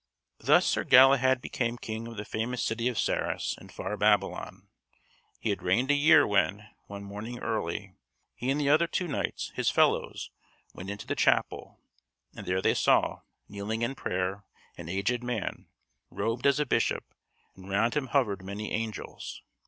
Thus 0.39 0.65
Sir 0.65 0.83
Galahad 0.83 1.41
became 1.41 1.77
King 1.77 2.07
of 2.07 2.17
the 2.17 2.25
famous 2.25 2.63
city 2.63 2.87
of 2.87 2.97
Sarras, 2.97 3.55
in 3.61 3.69
far 3.69 3.95
Babylon. 3.97 4.67
He 5.39 5.51
had 5.51 5.61
reigned 5.61 5.91
a 5.91 5.93
year 5.93 6.25
when, 6.25 6.67
one 6.87 7.03
morning 7.03 7.37
early, 7.37 7.93
he 8.33 8.49
and 8.49 8.59
the 8.59 8.67
other 8.67 8.87
two 8.87 9.07
knights, 9.07 9.51
his 9.53 9.69
fellows, 9.69 10.31
went 10.73 10.89
into 10.89 11.05
the 11.05 11.13
chapel, 11.13 11.79
and 12.35 12.47
there 12.47 12.63
they 12.63 12.73
saw, 12.73 13.21
kneeling 13.47 13.83
in 13.83 13.93
prayer, 13.93 14.43
an 14.75 14.89
aged 14.89 15.23
man, 15.23 15.67
robed 16.09 16.47
as 16.47 16.59
a 16.59 16.65
bishop, 16.65 17.13
and 17.55 17.69
round 17.69 17.93
him 17.93 18.07
hovered 18.07 18.41
many 18.43 18.71
angels. 18.71 19.43